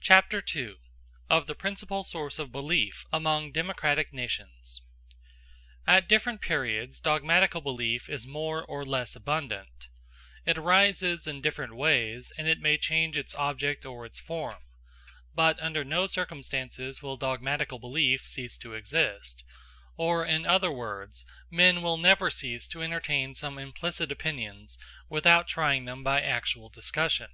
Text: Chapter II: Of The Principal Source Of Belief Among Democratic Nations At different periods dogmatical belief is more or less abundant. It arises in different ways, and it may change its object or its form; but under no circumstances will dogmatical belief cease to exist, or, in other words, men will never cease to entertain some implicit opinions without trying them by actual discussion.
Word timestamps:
Chapter 0.00 0.42
II: 0.56 0.74
Of 1.30 1.46
The 1.46 1.54
Principal 1.54 2.02
Source 2.02 2.40
Of 2.40 2.50
Belief 2.50 3.06
Among 3.12 3.52
Democratic 3.52 4.12
Nations 4.12 4.82
At 5.86 6.08
different 6.08 6.40
periods 6.40 6.98
dogmatical 6.98 7.60
belief 7.60 8.08
is 8.10 8.26
more 8.26 8.64
or 8.64 8.84
less 8.84 9.14
abundant. 9.14 9.86
It 10.44 10.58
arises 10.58 11.28
in 11.28 11.40
different 11.42 11.76
ways, 11.76 12.32
and 12.36 12.48
it 12.48 12.58
may 12.58 12.76
change 12.76 13.16
its 13.16 13.36
object 13.36 13.86
or 13.86 14.04
its 14.04 14.18
form; 14.18 14.58
but 15.32 15.60
under 15.62 15.84
no 15.84 16.08
circumstances 16.08 17.00
will 17.00 17.16
dogmatical 17.16 17.78
belief 17.78 18.26
cease 18.26 18.58
to 18.58 18.74
exist, 18.74 19.44
or, 19.96 20.26
in 20.26 20.44
other 20.44 20.72
words, 20.72 21.24
men 21.52 21.82
will 21.82 21.98
never 21.98 22.32
cease 22.32 22.66
to 22.66 22.82
entertain 22.82 23.36
some 23.36 23.58
implicit 23.60 24.10
opinions 24.10 24.76
without 25.08 25.46
trying 25.46 25.84
them 25.84 26.02
by 26.02 26.20
actual 26.20 26.68
discussion. 26.68 27.28